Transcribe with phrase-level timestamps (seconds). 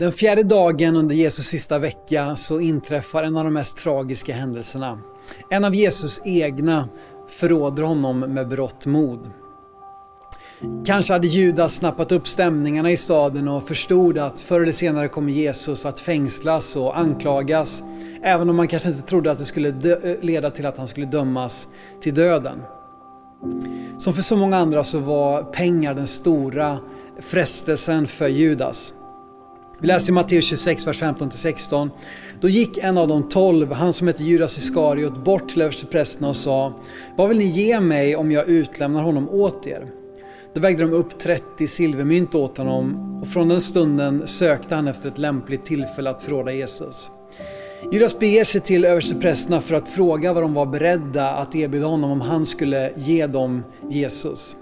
[0.00, 4.98] Den fjärde dagen under Jesus sista vecka så inträffar en av de mest tragiska händelserna.
[5.50, 6.88] En av Jesus egna
[7.28, 9.30] förråder honom med berått mod.
[10.86, 15.32] Kanske hade Judas snappat upp stämningarna i staden och förstod att förr eller senare kommer
[15.32, 17.82] Jesus att fängslas och anklagas.
[18.22, 19.74] Även om man kanske inte trodde att det skulle
[20.20, 21.68] leda till att han skulle dömas
[22.00, 22.62] till döden.
[23.98, 26.78] Som för så många andra så var pengar den stora
[27.20, 28.94] frestelsen för Judas.
[29.80, 31.90] Vi läser i Matteus 26, vers 15-16.
[32.40, 36.36] Då gick en av de tolv, han som hette Judas Iskariot, bort till översteprästerna och
[36.36, 36.72] sa
[37.16, 39.86] Vad vill ni ge mig om jag utlämnar honom åt er?
[40.54, 45.08] Då vägde de upp 30 silvermynt åt honom och från den stunden sökte han efter
[45.08, 47.10] ett lämpligt tillfälle att förråda Jesus.
[47.92, 52.10] Judas beger sig till översteprästerna för att fråga vad de var beredda att erbjuda honom
[52.10, 54.56] om han skulle ge dem Jesus.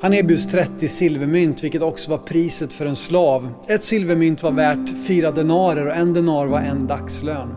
[0.00, 3.52] Han erbjuds 30 silvermynt, vilket också var priset för en slav.
[3.66, 7.48] Ett silvermynt var värt fyra denarer och en denar var en dagslön.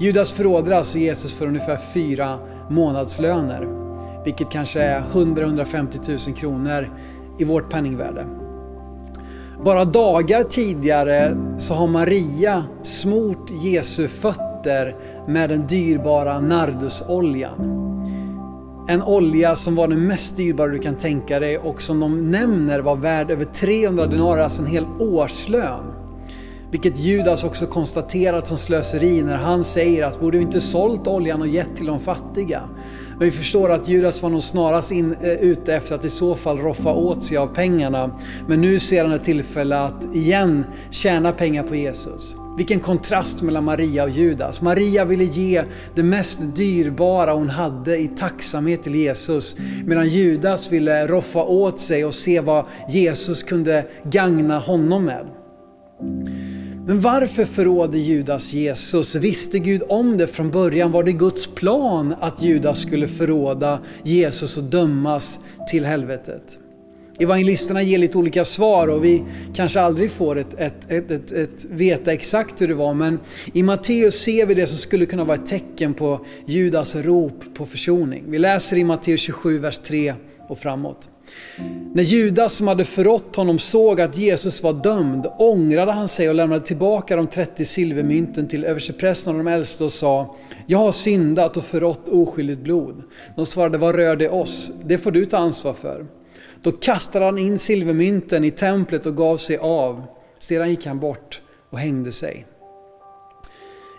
[0.00, 2.38] Judas förråder alltså Jesus för ungefär fyra
[2.70, 3.68] månadslöner,
[4.24, 6.90] vilket kanske är 100-150 000 kronor
[7.38, 8.26] i vårt penningvärde.
[9.64, 14.96] Bara dagar tidigare så har Maria smort Jesu fötter
[15.28, 17.95] med den dyrbara nardusoljan.
[18.88, 22.80] En olja som var den mest dyrbara du kan tänka dig och som de nämner
[22.80, 25.84] var värd över 300 denarer, alltså en hel årslön.
[26.70, 31.40] Vilket Judas också konstaterat som slöseri när han säger att borde vi inte sålt oljan
[31.40, 32.62] och gett till de fattiga?
[33.10, 36.34] Men vi förstår att Judas var nog snarast in, eh, ute efter att i så
[36.34, 38.10] fall roffa åt sig av pengarna.
[38.48, 42.36] Men nu ser han ett tillfälle att igen tjäna pengar på Jesus.
[42.56, 44.60] Vilken kontrast mellan Maria och Judas.
[44.60, 49.56] Maria ville ge det mest dyrbara hon hade i tacksamhet till Jesus.
[49.84, 55.26] Medan Judas ville roffa åt sig och se vad Jesus kunde gagna honom med.
[56.86, 59.14] Men varför förrådde Judas Jesus?
[59.14, 60.92] Visste Gud om det från början?
[60.92, 65.40] Var det Guds plan att Judas skulle förråda Jesus och dömas
[65.70, 66.58] till helvetet?
[67.18, 71.64] Evangelisterna ger lite olika svar och vi kanske aldrig får ett, ett, ett, ett, ett
[71.64, 72.94] veta exakt hur det var.
[72.94, 73.20] Men
[73.52, 77.66] i Matteus ser vi det som skulle kunna vara ett tecken på Judas rop på
[77.66, 78.24] försoning.
[78.26, 80.14] Vi läser i Matteus 27, vers 3
[80.48, 81.10] och framåt.
[81.94, 86.34] När Judas som hade förrått honom såg att Jesus var dömd ångrade han sig och
[86.34, 91.56] lämnade tillbaka de 30 silvermynten till översteprästen och de äldste och sa Jag har syndat
[91.56, 93.02] och förrått oskyldigt blod.
[93.36, 94.72] De svarade Vad rör det oss?
[94.84, 96.06] Det får du ta ansvar för.
[96.62, 100.04] Då kastade han in silvermynten i templet och gav sig av.
[100.38, 101.40] Sedan gick han bort
[101.70, 102.46] och hängde sig.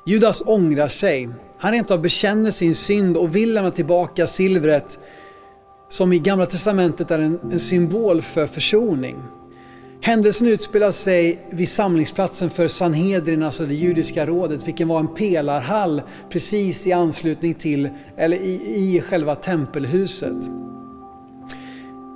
[0.07, 1.29] Judas ångrar sig.
[1.57, 4.99] Han rent av bekänner sin synd och vill lämna tillbaka silvret
[5.89, 9.15] som i Gamla Testamentet är en, en symbol för försoning.
[10.01, 16.01] Händelsen utspelar sig vid samlingsplatsen för Sanhedrin, alltså det judiska rådet, vilken var en pelarhall
[16.29, 20.37] precis i anslutning till, eller i, i själva tempelhuset.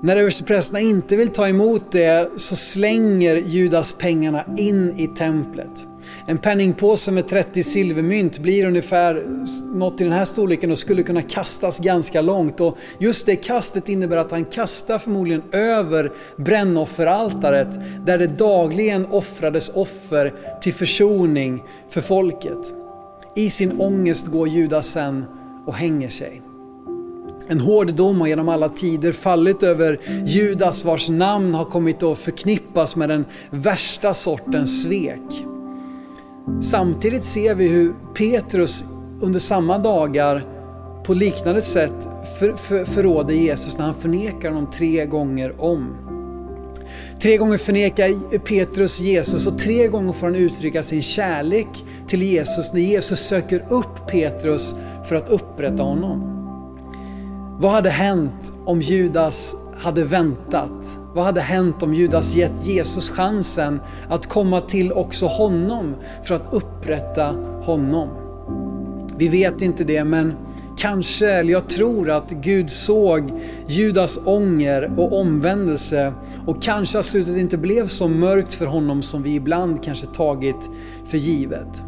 [0.03, 5.88] När översteprästerna inte vill ta emot det så slänger Judas pengarna in i templet.
[6.28, 9.23] En penningpåse med 30 silvermynt blir ungefär
[9.75, 12.61] något i den här storleken och skulle kunna kastas ganska långt.
[12.61, 19.69] Och just det kastet innebär att han kastar förmodligen över brännofferaltaret där det dagligen offrades
[19.69, 22.73] offer till försoning för folket.
[23.35, 25.25] I sin ångest går Judas sen
[25.66, 26.41] och hänger sig.
[27.51, 32.17] En hård dom har genom alla tider fallit över Judas vars namn har kommit att
[32.17, 35.45] förknippas med den värsta sortens svek.
[36.61, 38.85] Samtidigt ser vi hur Petrus
[39.22, 40.45] under samma dagar
[41.03, 42.09] på liknande sätt
[42.40, 45.95] för, för, förråder Jesus när han förnekar honom tre gånger om.
[47.22, 51.67] Tre gånger förnekar Petrus Jesus och tre gånger får han uttrycka sin kärlek
[52.07, 54.75] till Jesus när Jesus söker upp Petrus
[55.07, 56.41] för att upprätta honom.
[57.61, 60.97] Vad hade hänt om Judas hade väntat?
[61.13, 66.53] Vad hade hänt om Judas gett Jesus chansen att komma till också honom för att
[66.53, 68.09] upprätta honom?
[69.17, 70.34] Vi vet inte det, men
[70.78, 76.14] kanske, eller jag tror att Gud såg Judas ånger och omvändelse
[76.47, 80.69] och kanske att slutet inte blev så mörkt för honom som vi ibland kanske tagit
[81.05, 81.84] för givet.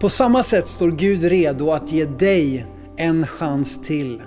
[0.00, 2.66] På samma sätt står Gud redo att ge dig
[2.96, 4.22] en chans till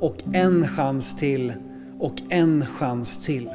[0.00, 1.52] och en chans till
[1.98, 3.50] och en chans till.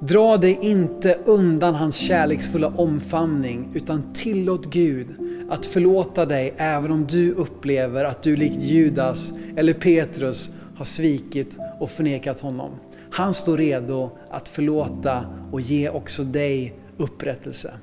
[0.00, 5.06] Dra dig inte undan hans kärleksfulla omfamning utan tillåt Gud
[5.50, 11.58] att förlåta dig även om du upplever att du likt Judas eller Petrus har svikit
[11.80, 12.70] och förnekat honom.
[13.10, 17.74] Han står redo att förlåta och ge också dig upprättelse.